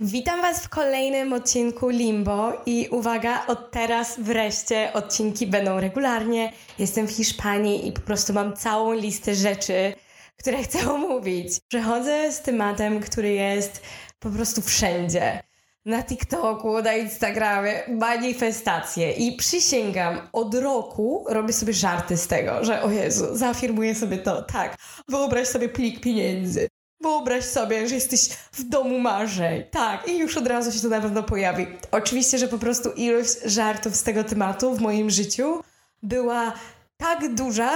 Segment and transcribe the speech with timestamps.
[0.00, 6.52] Witam Was w kolejnym odcinku Limbo i uwaga, od teraz wreszcie odcinki będą regularnie.
[6.78, 9.94] Jestem w Hiszpanii i po prostu mam całą listę rzeczy,
[10.36, 11.60] które chcę omówić.
[11.68, 13.82] Przechodzę z tematem, który jest
[14.18, 15.40] po prostu wszędzie.
[15.84, 19.12] Na TikToku, na Instagramie, manifestacje.
[19.12, 24.42] I przysięgam, od roku robię sobie żarty z tego, że o Jezu, zaafirmuję sobie to,
[24.42, 24.76] tak.
[25.08, 26.68] Wyobraź sobie plik pieniędzy.
[27.00, 29.64] Wyobraź sobie, że jesteś w domu marzeń.
[29.70, 31.66] Tak, i już od razu się to na pewno pojawi.
[31.90, 35.62] Oczywiście, że po prostu ilość żartów z tego tematu w moim życiu
[36.02, 36.52] była
[36.96, 37.70] tak duża,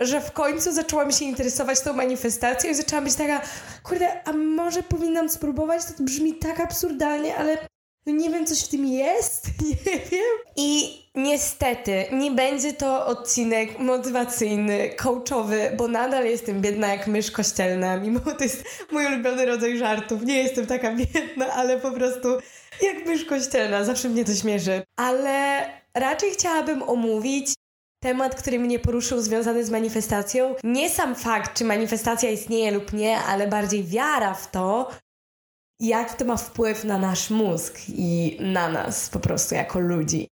[0.00, 3.40] że w końcu zaczęłam się interesować tą manifestacją i zaczęłam być taka,
[3.82, 5.84] kurde, a może powinnam spróbować?
[5.84, 7.58] To brzmi tak absurdalnie, ale
[8.06, 9.76] nie wiem, coś w tym jest, nie
[10.10, 10.38] wiem.
[10.56, 17.96] I niestety nie będzie to odcinek motywacyjny, coachowy, bo nadal jestem biedna jak mysz kościelna,
[17.96, 20.24] mimo to jest mój ulubiony rodzaj żartów.
[20.24, 22.28] Nie jestem taka biedna, ale po prostu
[22.82, 24.82] jak mysz kościelna, zawsze mnie to śmieszy.
[24.96, 27.54] Ale raczej chciałabym omówić
[28.02, 30.54] temat, który mnie poruszył związany z manifestacją.
[30.64, 34.90] Nie sam fakt, czy manifestacja istnieje lub nie, ale bardziej wiara w to,
[35.80, 40.28] jak to ma wpływ na nasz mózg i na nas po prostu jako ludzi.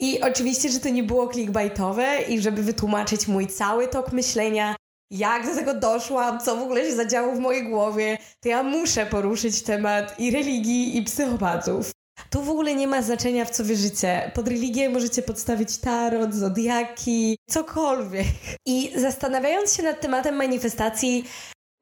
[0.00, 4.76] I oczywiście, że to nie było clickbaitowe i żeby wytłumaczyć mój cały tok myślenia,
[5.10, 9.06] jak do tego doszłam, co w ogóle się zadziało w mojej głowie, to ja muszę
[9.06, 11.90] poruszyć temat i religii, i psychopatów.
[12.30, 14.30] Tu w ogóle nie ma znaczenia, w co wierzycie.
[14.34, 18.26] Pod religię możecie podstawić tarot, zodiaki, cokolwiek.
[18.66, 21.24] I zastanawiając się nad tematem manifestacji,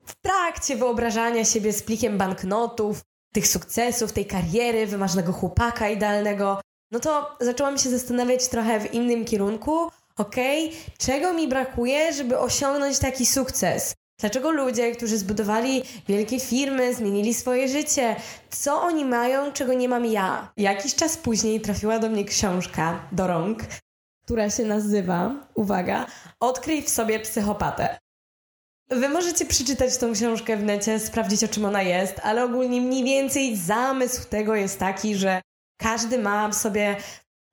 [0.08, 3.00] w trakcie wyobrażania siebie z plikiem banknotów,
[3.34, 9.24] tych sukcesów, tej kariery, wymarzonego chłopaka idealnego, no to zaczęłam się zastanawiać trochę w innym
[9.24, 9.88] kierunku.
[10.16, 13.94] Okej, okay, czego mi brakuje, żeby osiągnąć taki sukces?
[14.20, 18.16] Dlaczego ludzie, którzy zbudowali wielkie firmy, zmienili swoje życie,
[18.50, 20.52] co oni mają, czego nie mam ja?
[20.56, 23.62] Jakiś czas później trafiła do mnie książka do rąk,
[24.24, 26.06] która się nazywa, uwaga,
[26.40, 27.98] Odkryj w sobie psychopatę.
[28.90, 33.04] Wy możecie przeczytać tą książkę w necie, sprawdzić o czym ona jest, ale ogólnie mniej
[33.04, 35.42] więcej zamysł tego jest taki, że
[35.80, 36.96] każdy ma w sobie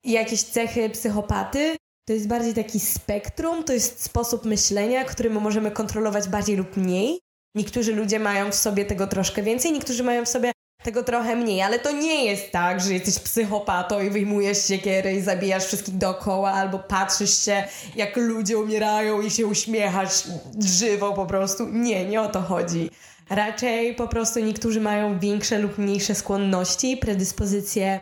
[0.03, 1.75] jakieś cechy psychopaty.
[2.07, 6.77] To jest bardziej taki spektrum, to jest sposób myślenia, który my możemy kontrolować bardziej lub
[6.77, 7.19] mniej.
[7.55, 10.51] Niektórzy ludzie mają w sobie tego troszkę więcej, niektórzy mają w sobie
[10.85, 15.21] tego trochę mniej, ale to nie jest tak, że jesteś psychopatą i wyjmujesz siekierę i
[15.21, 17.63] zabijasz wszystkich dookoła, albo patrzysz się,
[17.95, 20.23] jak ludzie umierają i się uśmiechasz
[20.65, 21.69] żywo po prostu.
[21.69, 22.89] Nie, nie o to chodzi.
[23.29, 28.01] Raczej po prostu niektórzy mają większe lub mniejsze skłonności, predyspozycje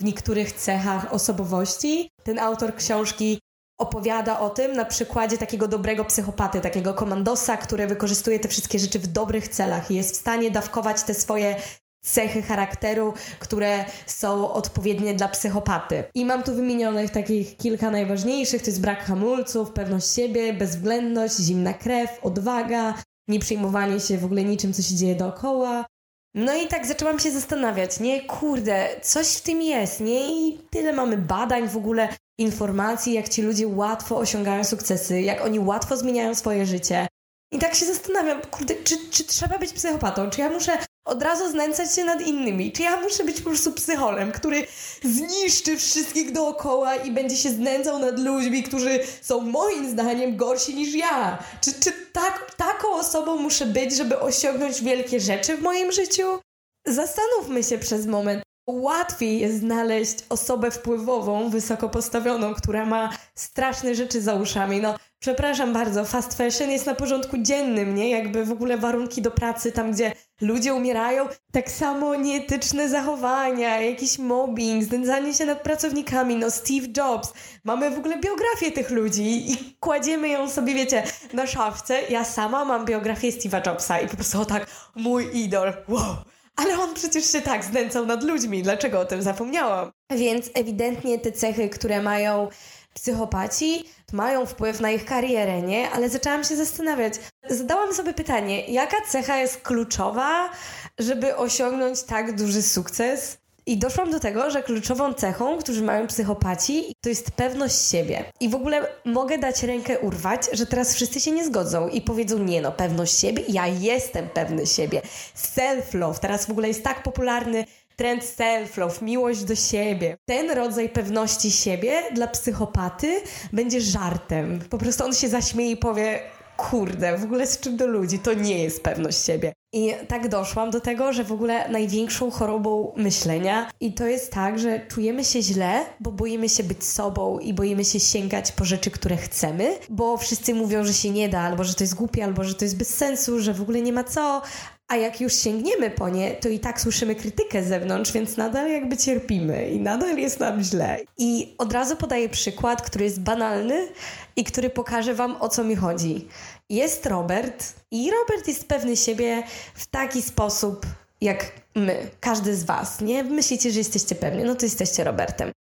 [0.00, 2.10] w niektórych cechach osobowości.
[2.22, 3.40] Ten autor książki
[3.78, 8.98] opowiada o tym na przykładzie takiego dobrego psychopaty, takiego komandosa, który wykorzystuje te wszystkie rzeczy
[8.98, 11.56] w dobrych celach i jest w stanie dawkować te swoje
[12.04, 16.04] cechy charakteru, które są odpowiednie dla psychopaty.
[16.14, 21.74] I mam tu wymienionych takich kilka najważniejszych, to jest brak hamulców, pewność siebie, bezwzględność, zimna
[21.74, 22.94] krew, odwaga,
[23.28, 25.86] nie przejmowanie się w ogóle niczym, co się dzieje dookoła.
[26.34, 30.48] No i tak zaczęłam się zastanawiać, nie, kurde, coś w tym jest, nie?
[30.48, 35.58] I tyle mamy badań w ogóle, informacji, jak ci ludzie łatwo osiągają sukcesy, jak oni
[35.58, 37.06] łatwo zmieniają swoje życie.
[37.52, 40.30] I tak się zastanawiam, kurde, czy, czy trzeba być psychopatą?
[40.30, 42.72] Czy ja muszę od razu znęcać się nad innymi?
[42.72, 44.66] Czy ja muszę być po prostu psycholem, który
[45.02, 50.94] zniszczy wszystkich dookoła i będzie się znęcał nad ludźmi, którzy są moim zdaniem gorsi niż
[50.94, 51.38] ja?
[51.60, 56.40] Czy, czy tak, taką osobą muszę być, żeby osiągnąć wielkie rzeczy w moim życiu?
[56.86, 58.42] Zastanówmy się przez moment.
[58.66, 64.80] Łatwiej jest znaleźć osobę wpływową, wysoko postawioną, która ma straszne rzeczy za uszami.
[64.80, 68.10] No, przepraszam bardzo, fast fashion jest na porządku dziennym, nie?
[68.10, 74.18] Jakby w ogóle warunki do pracy, tam gdzie ludzie umierają, tak samo nieetyczne zachowania, jakiś
[74.18, 77.32] mobbing, znęcanie się nad pracownikami, no Steve Jobs.
[77.64, 81.02] Mamy w ogóle biografię tych ludzi i kładziemy ją sobie, wiecie,
[81.32, 82.02] na szafce.
[82.02, 86.16] Ja sama mam biografię Steve'a Jobsa i po prostu o tak, mój idol, wow
[86.56, 89.92] ale on przecież się tak znęcał nad ludźmi, dlaczego o tym zapomniałam?
[90.10, 92.48] Więc ewidentnie te cechy, które mają
[92.94, 95.90] psychopaci, mają wpływ na ich karierę, nie?
[95.90, 97.14] Ale zaczęłam się zastanawiać.
[97.50, 100.50] Zadałam sobie pytanie, jaka cecha jest kluczowa,
[100.98, 103.38] żeby osiągnąć tak duży sukces?
[103.66, 108.24] I doszłam do tego, że kluczową cechą, którzy mają psychopaci, to jest pewność siebie.
[108.40, 112.38] I w ogóle mogę dać rękę urwać, że teraz wszyscy się nie zgodzą i powiedzą,
[112.38, 115.02] nie no, pewność siebie, ja jestem pewny siebie.
[115.36, 117.64] Self-love, teraz w ogóle jest tak popularny
[117.96, 120.16] trend self-love, miłość do siebie.
[120.24, 123.20] Ten rodzaj pewności siebie dla psychopaty
[123.52, 124.60] będzie żartem.
[124.70, 126.20] Po prostu on się zaśmieje i powie,
[126.56, 129.52] kurde, w ogóle z czym do ludzi, to nie jest pewność siebie.
[129.72, 134.58] I tak doszłam do tego, że w ogóle największą chorobą myślenia i to jest tak,
[134.58, 138.90] że czujemy się źle, bo boimy się być sobą i boimy się sięgać po rzeczy,
[138.90, 142.44] które chcemy, bo wszyscy mówią, że się nie da, albo że to jest głupie, albo
[142.44, 144.42] że to jest bez sensu, że w ogóle nie ma co,
[144.88, 148.70] a jak już sięgniemy po nie, to i tak słyszymy krytykę z zewnątrz, więc nadal
[148.70, 151.00] jakby cierpimy i nadal jest nam źle.
[151.18, 153.88] I od razu podaję przykład, który jest banalny
[154.36, 156.28] i który pokaże Wam o co mi chodzi.
[156.70, 159.42] Jest Robert i Robert jest pewny siebie
[159.74, 160.86] w taki sposób,
[161.20, 163.24] jak my, każdy z Was, nie?
[163.24, 165.52] Myślicie, że jesteście pewni, no to jesteście Robertem.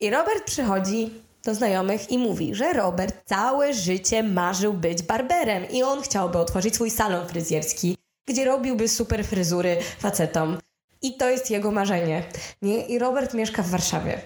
[0.00, 1.10] I Robert przychodzi
[1.44, 6.74] do znajomych i mówi, że Robert całe życie marzył być barberem i on chciałby otworzyć
[6.74, 7.96] swój salon fryzjerski
[8.26, 10.58] gdzie robiłby super fryzury facetom.
[11.02, 12.22] I to jest jego marzenie.
[12.62, 12.86] Nie?
[12.86, 14.20] I Robert mieszka w Warszawie.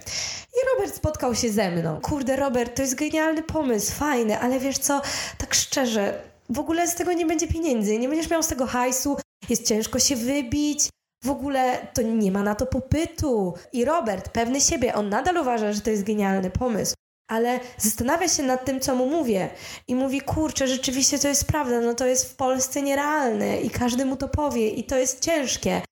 [0.52, 2.00] I Robert spotkał się ze mną.
[2.00, 5.02] Kurde, Robert, to jest genialny pomysł, fajny, ale wiesz co,
[5.38, 9.16] tak szczerze, w ogóle z tego nie będzie pieniędzy, nie będziesz miał z tego hajsu,
[9.48, 10.88] jest ciężko się wybić,
[11.24, 13.54] w ogóle to nie ma na to popytu.
[13.72, 16.94] I Robert, pewny siebie, on nadal uważa, że to jest genialny pomysł
[17.28, 19.50] ale zastanawia się nad tym, co mu mówię.
[19.88, 24.04] I mówi, kurczę, rzeczywiście to jest prawda, no to jest w Polsce nierealne i każdy
[24.04, 25.82] mu to powie i to jest ciężkie.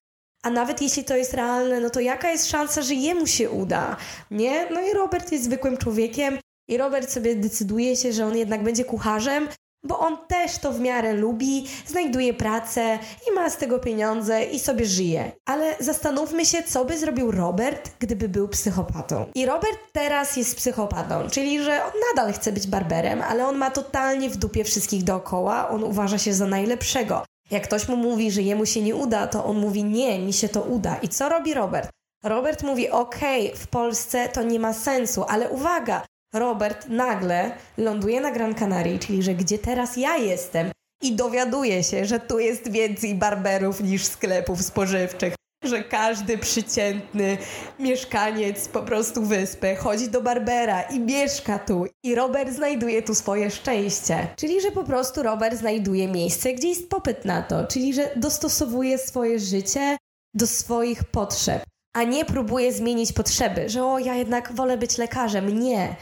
[0.42, 3.96] A nawet jeśli to jest realne, no to jaka jest szansa, że jemu się uda?
[4.30, 4.70] Nie?
[4.70, 6.38] No i Robert jest zwykłym człowiekiem
[6.68, 9.48] i Robert sobie decyduje się, że on jednak będzie kucharzem,
[9.86, 12.98] bo on też to w miarę lubi, znajduje pracę
[13.28, 15.32] i ma z tego pieniądze i sobie żyje.
[15.44, 19.26] Ale zastanówmy się, co by zrobił Robert, gdyby był psychopatą.
[19.34, 23.70] I Robert teraz jest psychopatą, czyli że on nadal chce być barberem, ale on ma
[23.70, 27.22] totalnie w dupie wszystkich dookoła, on uważa się za najlepszego.
[27.50, 30.48] Jak ktoś mu mówi, że jemu się nie uda, to on mówi nie, mi się
[30.48, 30.96] to uda.
[30.96, 31.90] I co robi Robert?
[32.24, 33.16] Robert mówi: OK,
[33.54, 36.02] w Polsce to nie ma sensu, ale uwaga,
[36.38, 40.70] Robert nagle ląduje na Gran Canaria, czyli że gdzie teraz ja jestem
[41.02, 45.34] i dowiaduje się, że tu jest więcej barberów niż sklepów spożywczych,
[45.64, 47.38] że każdy przeciętny
[47.78, 51.86] mieszkaniec po prostu wyspy chodzi do barbera i mieszka tu.
[52.04, 54.28] I Robert znajduje tu swoje szczęście.
[54.36, 58.98] Czyli, że po prostu Robert znajduje miejsce, gdzie jest popyt na to, czyli, że dostosowuje
[58.98, 59.96] swoje życie
[60.34, 61.62] do swoich potrzeb
[61.96, 65.60] a nie próbuje zmienić potrzeby, że o, ja jednak wolę być lekarzem.
[65.60, 65.96] Nie.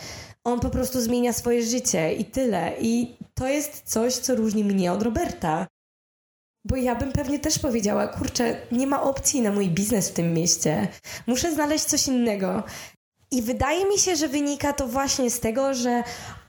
[0.44, 2.72] On po prostu zmienia swoje życie i tyle.
[2.80, 5.66] I to jest coś, co różni mnie od Roberta.
[6.64, 10.34] Bo ja bym pewnie też powiedziała, kurczę, nie ma opcji na mój biznes w tym
[10.34, 10.88] mieście.
[11.26, 12.62] Muszę znaleźć coś innego.
[13.30, 16.02] I wydaje mi się, że wynika to właśnie z tego, że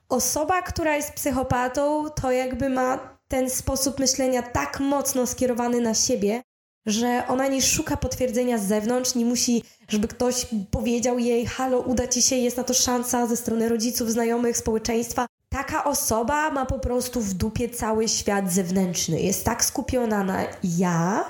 [0.10, 6.42] osoba, która jest psychopatą, to jakby ma ten sposób myślenia tak mocno skierowany na siebie,
[6.86, 12.08] że ona nie szuka potwierdzenia z zewnątrz, nie musi, żeby ktoś powiedział jej, halo, uda
[12.08, 15.26] ci się, jest na to szansa ze strony rodziców, znajomych, społeczeństwa.
[15.50, 19.22] Taka osoba ma po prostu w dupie cały świat zewnętrzny.
[19.22, 21.26] Jest tak skupiona na ja,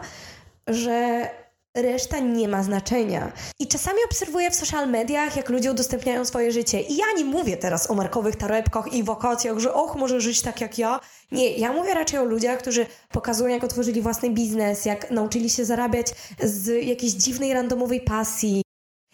[0.68, 1.30] że
[1.76, 3.32] reszta nie ma znaczenia.
[3.60, 6.82] I czasami obserwuję w social mediach, jak ludzie udostępniają swoje życie.
[6.82, 10.62] I ja nie mówię teraz o markowych torebkach i wakacjach, że och, może żyć tak
[10.62, 11.00] jak ja.
[11.32, 15.66] Nie, ja mówię raczej o ludziach, którzy pokazują, jak otworzyli własny biznes, jak nauczyli się
[15.66, 16.08] zarabiać
[16.44, 18.65] z jakiejś dziwnej, randomowej pasji,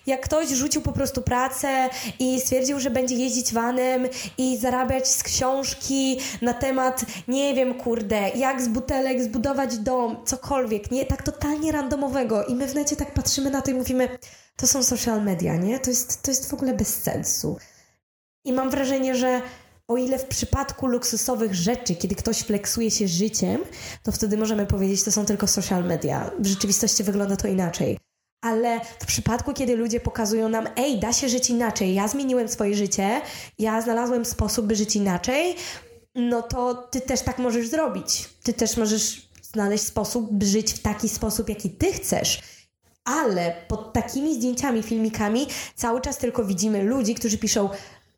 [0.06, 1.90] jak ktoś rzucił po prostu pracę
[2.20, 4.08] i stwierdził, że będzie jeździć vanem
[4.38, 10.92] i zarabiać z książki na temat, nie wiem, kurde, jak z butelek zbudować dom, cokolwiek,
[10.92, 11.06] nie?
[11.06, 12.46] Tak totalnie randomowego.
[12.46, 14.18] I my w necie tak patrzymy na to i mówimy,
[14.56, 15.80] to są social media, nie?
[15.80, 17.58] To jest, to jest w ogóle bez sensu.
[18.46, 19.42] I mam wrażenie, że
[19.88, 23.62] o ile w przypadku luksusowych rzeczy, kiedy ktoś flexuje się życiem,
[24.04, 26.32] to wtedy możemy powiedzieć, to są tylko social media.
[26.40, 27.98] W rzeczywistości wygląda to inaczej
[28.42, 32.76] ale w przypadku, kiedy ludzie pokazują nam, ej, da się żyć inaczej, ja zmieniłem swoje
[32.76, 33.22] życie,
[33.60, 35.56] ja znalazłem sposób, by żyć inaczej,
[36.16, 38.30] no to ty też tak możesz zrobić.
[38.44, 42.42] Ty też możesz znaleźć sposób, by żyć w taki sposób, jaki ty chcesz.
[43.04, 47.70] Ale pod takimi zdjęciami, filmikami cały czas tylko widzimy ludzi, którzy piszą,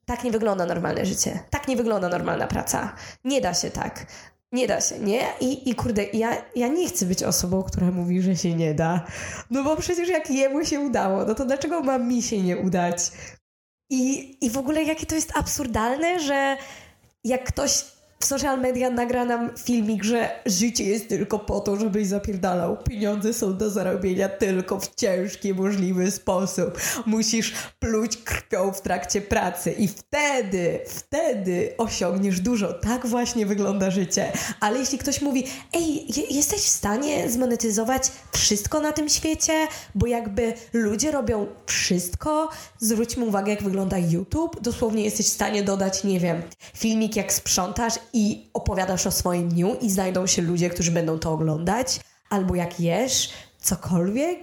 [0.06, 1.40] tak nie wygląda normalne życie.
[1.50, 2.96] Tak nie wygląda normalna praca.
[3.24, 4.06] Nie da się tak.
[4.54, 5.22] Nie da się, nie?
[5.40, 9.06] I, i kurde, ja, ja nie chcę być osobą, która mówi, że się nie da.
[9.50, 13.12] No bo przecież jak jemu się udało, no to dlaczego ma mi się nie udać?
[13.90, 16.58] I, I w ogóle jakie to jest absurdalne, że
[17.24, 17.84] jak ktoś
[18.24, 22.78] w social media nagra nam filmik, że życie jest tylko po to, żebyś zapierdalał.
[22.78, 26.82] Pieniądze są do zarobienia tylko w ciężki, możliwy sposób.
[27.06, 32.74] Musisz pluć krwią w trakcie pracy i wtedy, wtedy osiągniesz dużo.
[32.74, 34.32] Tak właśnie wygląda życie.
[34.60, 40.54] Ale jeśli ktoś mówi, ej, jesteś w stanie zmonetyzować wszystko na tym świecie, bo jakby
[40.74, 42.50] ludzie robią wszystko,
[42.80, 44.62] zwróćmy uwagę, jak wygląda YouTube.
[44.62, 46.42] Dosłownie jesteś w stanie dodać, nie wiem,
[46.74, 51.32] filmik jak sprzątasz i opowiadasz o swoim dniu i znajdą się ludzie, którzy będą to
[51.32, 53.30] oglądać, albo jak jesz,
[53.62, 54.40] cokolwiek.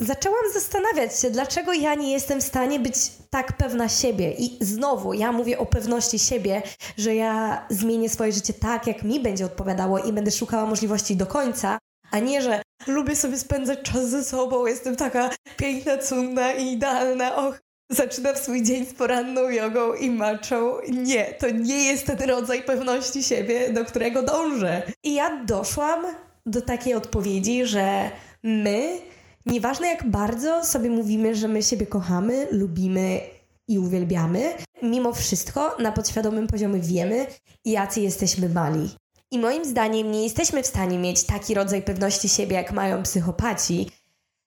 [0.00, 2.96] Zaczęłam zastanawiać się, dlaczego ja nie jestem w stanie być
[3.30, 4.32] tak pewna siebie.
[4.32, 6.62] I znowu, ja mówię o pewności siebie,
[6.98, 11.26] że ja zmienię swoje życie tak, jak mi będzie odpowiadało i będę szukała możliwości do
[11.26, 11.78] końca,
[12.10, 17.36] a nie, że lubię sobie spędzać czas ze sobą, jestem taka piękna, cudna i idealna,
[17.36, 17.60] och,
[17.90, 20.76] zaczynam swój dzień z poranną jogą i maczą.
[20.88, 24.82] Nie, to nie jest ten rodzaj pewności siebie, do którego dążę.
[25.02, 26.06] I ja doszłam
[26.46, 28.10] do takiej odpowiedzi, że
[28.42, 28.98] my,
[29.46, 33.20] nieważne jak bardzo sobie mówimy, że my siebie kochamy, lubimy
[33.68, 37.26] i uwielbiamy, mimo wszystko na podświadomym poziomie wiemy,
[37.64, 38.90] jacy jesteśmy mali.
[39.30, 43.90] I moim zdaniem nie jesteśmy w stanie mieć taki rodzaj pewności siebie, jak mają psychopaci,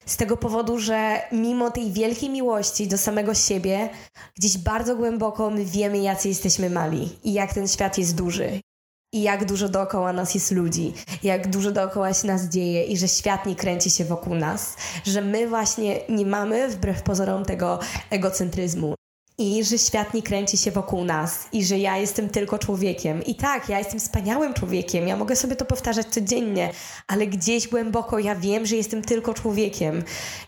[0.07, 3.89] z tego powodu, że mimo tej wielkiej miłości do samego siebie,
[4.37, 8.59] gdzieś bardzo głęboko my wiemy, jacy jesteśmy mali i jak ten świat jest duży.
[9.13, 13.07] I jak dużo dookoła nas jest ludzi, jak dużo dookoła się nas dzieje i że
[13.07, 18.95] świat nie kręci się wokół nas, że my właśnie nie mamy wbrew pozorom tego egocentryzmu
[19.39, 23.23] i że świat nie kręci się wokół nas i że ja jestem tylko człowiekiem.
[23.23, 26.71] I tak, ja jestem wspaniałym człowiekiem, ja mogę sobie to powtarzać codziennie,
[27.07, 30.03] ale gdzieś głęboko ja wiem, że jestem tylko człowiekiem.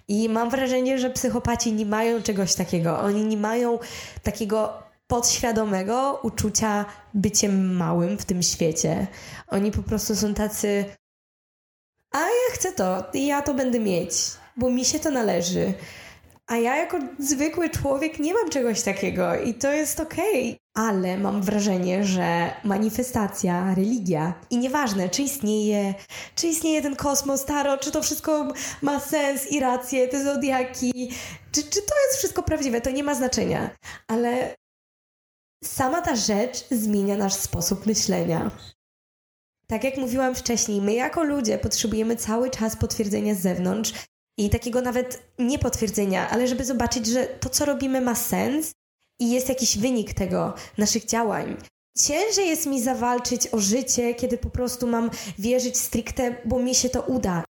[0.08, 3.00] I mam wrażenie, że psychopaci nie mają czegoś takiego.
[3.00, 3.80] Oni nie mają
[4.24, 4.74] takiego
[5.08, 9.08] podświadomego uczucia byciem małym w tym świecie.
[9.48, 10.86] Oni po prostu są tacy.
[12.12, 14.12] A ja chcę to, i ja to będę mieć,
[14.58, 15.74] bo mi się to należy.
[16.50, 20.50] A ja jako zwykły człowiek nie mam czegoś takiego i to jest okej.
[20.50, 20.60] Okay.
[20.74, 25.94] Ale mam wrażenie, że manifestacja, religia i nieważne, czy istnieje,
[26.36, 31.12] czy istnieje ten kosmos, taro, czy to wszystko ma sens i rację, te zodiaki,
[31.52, 33.70] czy, czy to jest wszystko prawdziwe, to nie ma znaczenia.
[34.08, 34.56] Ale
[35.64, 38.52] sama ta rzecz zmienia nasz sposób myślenia.
[39.68, 43.94] Tak jak mówiłam wcześniej, my jako ludzie potrzebujemy cały czas potwierdzenia z zewnątrz
[44.40, 48.72] i takiego nawet nie potwierdzenia, ale żeby zobaczyć, że to, co robimy, ma sens
[49.20, 51.58] i jest jakiś wynik tego, naszych działań.
[51.98, 56.90] Ciężej jest mi zawalczyć o życie, kiedy po prostu mam wierzyć stricte, bo mi się
[56.90, 57.44] to uda.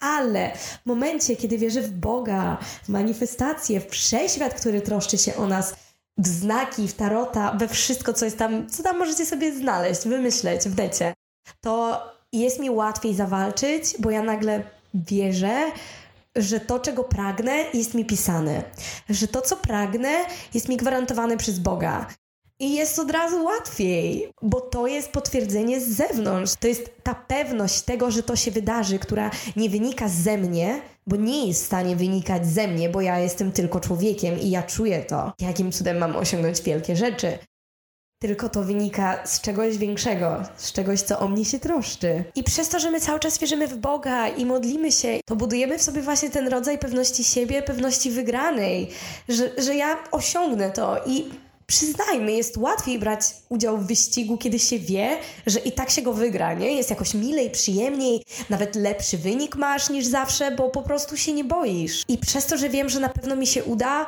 [0.00, 5.46] Ale w momencie, kiedy wierzę w Boga, w manifestację, w wszechświat, który troszczy się o
[5.46, 5.74] nas,
[6.18, 10.62] w znaki, w tarota, we wszystko, co jest tam, co tam możecie sobie znaleźć, wymyśleć
[10.62, 11.14] w necie,
[11.60, 12.02] to
[12.32, 14.62] jest mi łatwiej zawalczyć, bo ja nagle
[14.94, 15.72] wierzę,
[16.36, 18.62] że to, czego pragnę, jest mi pisane.
[19.10, 20.08] Że to, co pragnę,
[20.54, 22.06] jest mi gwarantowane przez Boga.
[22.58, 26.54] I jest od razu łatwiej, bo to jest potwierdzenie z zewnątrz.
[26.60, 31.16] To jest ta pewność tego, że to się wydarzy, która nie wynika ze mnie, bo
[31.16, 35.02] nie jest w stanie wynikać ze mnie, bo ja jestem tylko człowiekiem i ja czuję
[35.02, 35.32] to.
[35.40, 37.38] Jakim cudem mam osiągnąć wielkie rzeczy?
[38.24, 42.24] Tylko to wynika z czegoś większego, z czegoś, co o mnie się troszczy.
[42.34, 45.78] I przez to, że my cały czas wierzymy w Boga i modlimy się, to budujemy
[45.78, 48.88] w sobie właśnie ten rodzaj pewności siebie, pewności wygranej,
[49.28, 51.24] że, że ja osiągnę to i
[51.66, 55.16] przyznajmy, jest łatwiej brać udział w wyścigu, kiedy się wie,
[55.46, 56.72] że i tak się go wygra, nie?
[56.72, 61.44] Jest jakoś milej, przyjemniej, nawet lepszy wynik masz niż zawsze, bo po prostu się nie
[61.44, 62.02] boisz.
[62.08, 64.06] I przez to, że wiem, że na pewno mi się uda,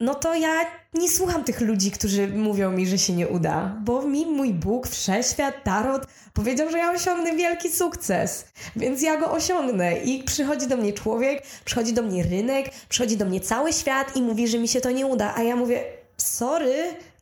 [0.00, 4.02] no to ja nie słucham tych ludzi, którzy mówią mi, że się nie uda, bo
[4.02, 8.44] mi mój Bóg, wszechświat, tarot powiedział, że ja osiągnę wielki sukces,
[8.76, 9.98] więc ja go osiągnę.
[9.98, 14.22] I przychodzi do mnie człowiek, przychodzi do mnie rynek, przychodzi do mnie cały świat i
[14.22, 15.84] mówi, że mi się to nie uda, a ja mówię,
[16.16, 16.74] sorry,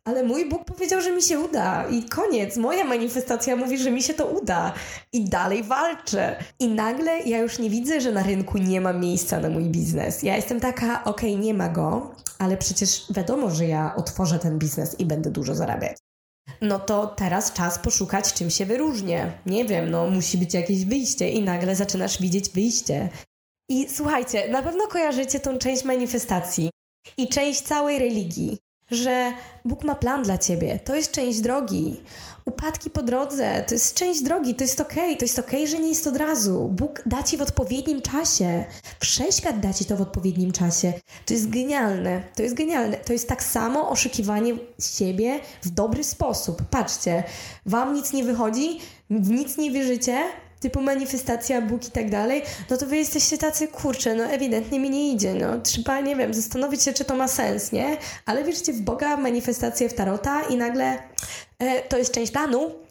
[0.05, 2.57] ale mój Bóg powiedział, że mi się uda i koniec.
[2.57, 4.73] Moja manifestacja mówi, że mi się to uda
[5.13, 6.37] i dalej walczę.
[6.59, 10.23] I nagle ja już nie widzę, że na rynku nie ma miejsca na mój biznes.
[10.23, 12.15] Ja jestem taka, okej, okay, nie ma go,
[12.45, 15.97] ale przecież wiadomo, że ja otworzę ten biznes i będę dużo zarabiać.
[16.61, 19.33] No to teraz czas poszukać, czym się wyróżnię.
[19.47, 23.09] Nie wiem, no musi być jakieś wyjście i nagle zaczynasz widzieć wyjście.
[23.71, 26.71] I słuchajcie, na pewno kojarzycie tą część manifestacji
[27.17, 28.59] i część całej religii
[28.91, 29.33] że
[29.65, 30.79] Bóg ma plan dla ciebie.
[30.85, 32.01] To jest część drogi.
[32.45, 35.17] Upadki po drodze to jest część drogi, to jest okej, okay.
[35.17, 36.69] to jest okej, okay, że nie jest od razu.
[36.69, 38.65] Bóg da ci w odpowiednim czasie.
[39.01, 40.93] Wszechświat da ci to w odpowiednim czasie.
[41.27, 42.23] To jest genialne.
[42.37, 42.97] To jest genialne.
[42.97, 46.63] To jest tak samo oszukiwanie siebie w dobry sposób.
[46.71, 47.25] Patrzcie,
[47.67, 50.25] wam nic nie wychodzi, w nic nie wierzycie,
[50.65, 54.91] typu manifestacja, Bóg i tak dalej, no to wy jesteście tacy, kurczę, no ewidentnie mi
[54.91, 57.97] nie idzie, no trzeba, nie wiem, zastanowić się, czy to ma sens, nie?
[58.27, 60.99] Ale wierzycie w Boga, manifestację w Tarota i nagle
[61.59, 62.84] e, to jest część planu,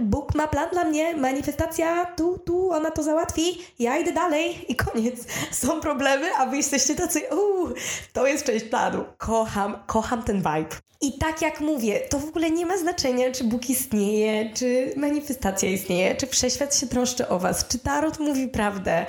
[0.00, 4.76] Bóg ma plan dla mnie, manifestacja, tu, tu, ona to załatwi, ja idę dalej i
[4.76, 5.14] koniec.
[5.62, 7.74] Są problemy, a wy jesteście tacy, uuu,
[8.12, 9.04] to jest część planu.
[9.18, 10.76] Kocham, kocham ten vibe.
[11.00, 15.70] I tak jak mówię, to w ogóle nie ma znaczenia, czy Bóg istnieje, czy manifestacja
[15.70, 19.06] istnieje, czy wszechświat się troszczy o was, czy tarot mówi prawdę.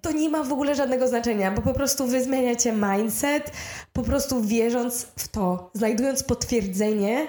[0.00, 3.52] To nie ma w ogóle żadnego znaczenia, bo po prostu wy zmieniacie mindset,
[3.92, 7.26] po prostu wierząc w to, znajdując potwierdzenie,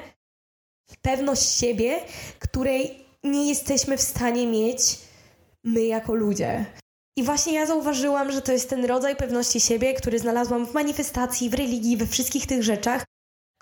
[1.02, 2.00] pewność siebie,
[2.40, 4.82] której nie jesteśmy w stanie mieć
[5.64, 6.66] my jako ludzie.
[7.18, 11.50] I właśnie ja zauważyłam, że to jest ten rodzaj pewności siebie, który znalazłam w manifestacji,
[11.50, 13.04] w religii, we wszystkich tych rzeczach,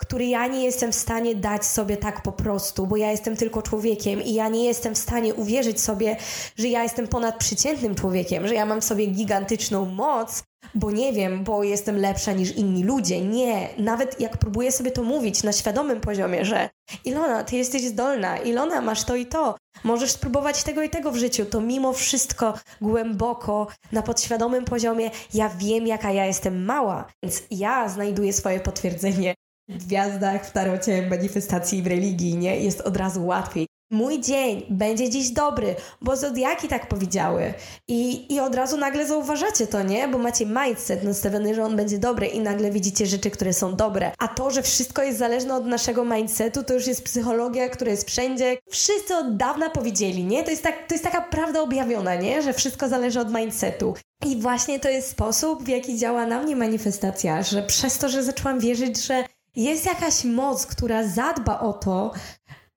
[0.00, 3.62] który ja nie jestem w stanie dać sobie tak po prostu, bo ja jestem tylko
[3.62, 6.16] człowiekiem i ja nie jestem w stanie uwierzyć sobie,
[6.58, 10.42] że ja jestem ponadprzeciętnym człowiekiem, że ja mam w sobie gigantyczną moc,
[10.74, 13.20] bo nie wiem, bo jestem lepsza niż inni ludzie.
[13.20, 16.70] Nie, nawet jak próbuję sobie to mówić na świadomym poziomie, że
[17.04, 21.16] Ilona, ty jesteś zdolna, Ilona, masz to i to, możesz spróbować tego i tego w
[21.16, 27.42] życiu, to mimo wszystko głęboko, na podświadomym poziomie, ja wiem, jaka ja jestem mała, więc
[27.50, 29.34] ja znajduję swoje potwierdzenie
[29.78, 32.60] gwiazdach, w tarocie, manifestacji, w religii, nie?
[32.60, 33.66] Jest od razu łatwiej.
[33.92, 37.54] Mój dzień będzie dziś dobry, bo zodiaki tak powiedziały.
[37.88, 40.08] I, I od razu nagle zauważacie to, nie?
[40.08, 44.12] Bo macie mindset nastawiony, że on będzie dobry i nagle widzicie rzeczy, które są dobre.
[44.18, 48.10] A to, że wszystko jest zależne od naszego mindsetu, to już jest psychologia, która jest
[48.10, 48.56] wszędzie.
[48.70, 50.44] Wszyscy od dawna powiedzieli, nie?
[50.44, 52.42] To jest, tak, to jest taka prawda objawiona, nie?
[52.42, 53.94] Że wszystko zależy od mindsetu.
[54.26, 58.22] I właśnie to jest sposób, w jaki działa na mnie manifestacja, że przez to, że
[58.22, 59.24] zaczęłam wierzyć, że
[59.56, 62.12] jest jakaś moc, która zadba o to,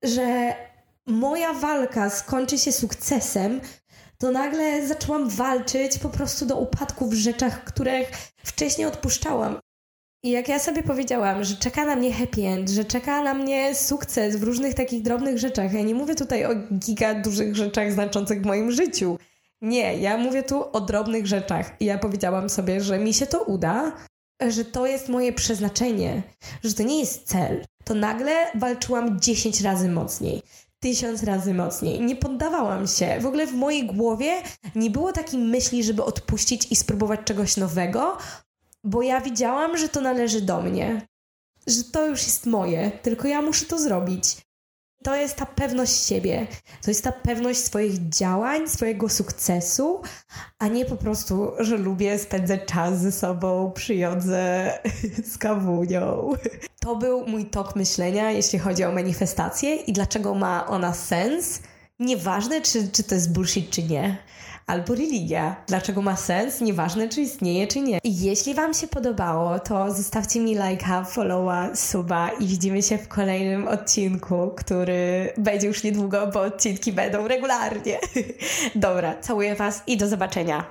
[0.02, 0.54] że
[1.06, 3.60] moja walka skończy się sukcesem,
[4.18, 8.10] to nagle zaczęłam walczyć po prostu do upadku w rzeczach, których
[8.44, 9.58] wcześniej odpuszczałam.
[10.22, 13.74] I jak ja sobie powiedziałam, że czeka na mnie happy end, że czeka na mnie
[13.74, 18.42] sukces w różnych takich drobnych rzeczach, ja nie mówię tutaj o giga dużych rzeczach znaczących
[18.42, 19.18] w moim życiu.
[19.60, 21.80] Nie, ja mówię tu o drobnych rzeczach.
[21.80, 23.92] I ja powiedziałam sobie, że mi się to uda,
[24.50, 26.22] że to jest moje przeznaczenie,
[26.64, 27.64] że to nie jest cel.
[27.84, 30.42] To nagle walczyłam 10 razy mocniej
[30.84, 32.00] tysiąc razy mocniej.
[32.00, 33.20] Nie poddawałam się.
[33.20, 34.42] W ogóle w mojej głowie
[34.74, 38.18] nie było takiej myśli, żeby odpuścić i spróbować czegoś nowego,
[38.84, 41.06] bo ja widziałam, że to należy do mnie.
[41.66, 44.36] Że to już jest moje, tylko ja muszę to zrobić
[45.04, 46.46] to jest ta pewność siebie,
[46.82, 50.02] to jest ta pewność swoich działań, swojego sukcesu,
[50.58, 54.72] a nie po prostu, że lubię spędzać czas ze sobą przy jodze
[55.32, 56.32] z kawunią.
[56.80, 61.60] To był mój tok myślenia, jeśli chodzi o manifestację i dlaczego ma ona sens.
[61.98, 64.18] Nieważne, czy, czy to jest bullshit, czy nie
[64.66, 65.56] albo religia.
[65.66, 66.60] Dlaczego ma sens?
[66.60, 67.98] Nieważne, czy istnieje, czy nie.
[68.04, 73.08] I jeśli Wam się podobało, to zostawcie mi lajka, followa, suba i widzimy się w
[73.08, 77.98] kolejnym odcinku, który będzie już niedługo, bo odcinki będą regularnie.
[78.74, 80.70] Dobra, całuję Was i do zobaczenia.